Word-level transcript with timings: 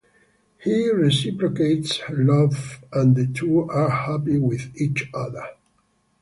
He 0.63 0.89
reciprocates 0.89 1.97
her 1.97 2.15
love 2.23 2.79
and 2.91 3.15
the 3.15 3.27
two 3.27 3.69
are 3.69 3.87
happy 3.91 4.39
with 4.39 4.75
each 4.81 5.07
other. 5.13 5.45